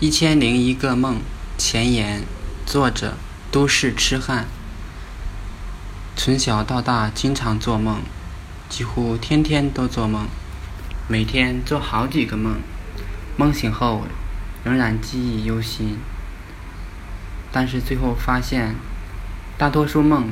[0.00, 1.16] 一千零一个梦
[1.56, 2.22] 前言，
[2.64, 3.14] 作者
[3.50, 4.46] 都市痴汉。
[6.14, 8.02] 从小到大，经常做梦，
[8.68, 10.28] 几乎天天都做梦，
[11.08, 12.60] 每天做好几个梦。
[13.36, 14.04] 梦醒后，
[14.62, 15.98] 仍然记忆犹新。
[17.50, 18.76] 但是最后发现，
[19.58, 20.28] 大多数梦，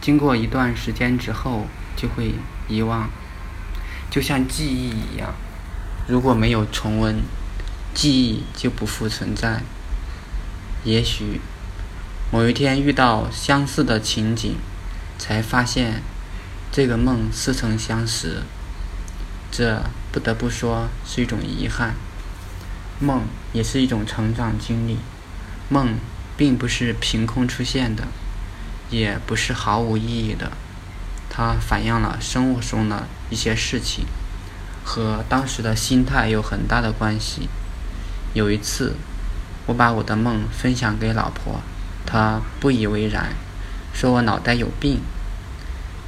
[0.00, 2.34] 经过一段时间之后就会
[2.66, 3.08] 遗忘，
[4.10, 5.32] 就像记忆一样，
[6.08, 7.22] 如果没有重温。
[7.98, 9.60] 记忆就不复存在。
[10.84, 11.40] 也许
[12.30, 14.54] 某一天遇到相似的情景，
[15.18, 16.00] 才发现
[16.70, 18.44] 这个梦似曾相识。
[19.50, 19.82] 这
[20.12, 21.96] 不得不说是一种遗憾。
[23.00, 24.98] 梦也是一种成长经历。
[25.68, 25.96] 梦
[26.36, 28.04] 并不是凭空出现的，
[28.90, 30.52] 也不是毫无意义的。
[31.28, 34.06] 它反映了生活中的一些事情，
[34.84, 37.48] 和当时的心态有很大的关系。
[38.34, 38.94] 有一次，
[39.66, 41.60] 我把我的梦分享给老婆，
[42.06, 43.32] 她不以为然，
[43.92, 45.00] 说我脑袋有病，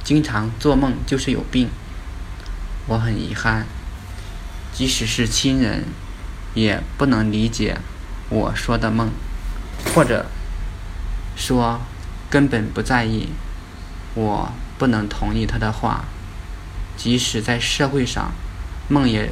[0.03, 1.69] 经常做梦就是有病。
[2.87, 3.65] 我很遗憾，
[4.71, 5.85] 即使是亲人，
[6.53, 7.77] 也不能理解
[8.29, 9.09] 我说的梦，
[9.93, 10.25] 或者
[11.35, 11.81] 说
[12.29, 13.29] 根本不在意。
[14.13, 16.05] 我不能同意他的话，
[16.97, 18.31] 即使在社会上，
[18.87, 19.31] 梦也。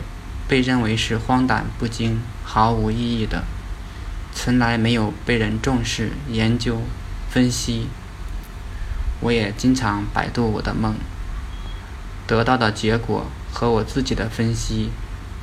[0.50, 3.44] 被认为是荒诞不经、毫无意义的，
[4.34, 6.82] 从来没有被人重视、研究、
[7.30, 7.88] 分析。
[9.22, 10.96] 我也经常百度我的梦，
[12.26, 14.90] 得到的结果和我自己的分析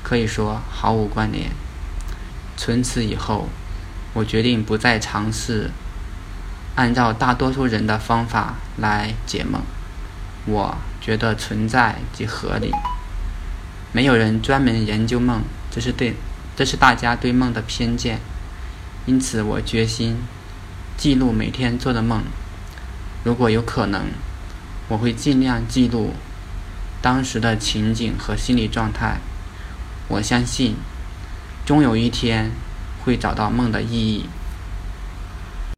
[0.03, 1.51] 可以说毫无关联。
[2.57, 3.49] 从此以后，
[4.13, 5.71] 我决定不再尝试
[6.75, 9.63] 按照大多数人的方法来解梦。
[10.47, 12.73] 我觉得存在即合理。
[13.97, 16.15] 没有人专门研究梦，这是对，
[16.55, 18.21] 这是大家对梦的偏见。
[19.07, 20.19] 因此，我决心
[20.99, 22.23] 记录每天做的梦。
[23.25, 24.09] 如果有可能，
[24.89, 26.13] 我会尽量记录
[27.01, 29.17] 当时的情景和心理状态。
[30.09, 30.77] 我相信，
[31.65, 32.51] 终有一天
[33.03, 34.27] 会找到梦的意义。